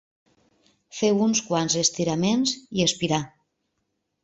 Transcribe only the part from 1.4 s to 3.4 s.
quants estiraments i expirà.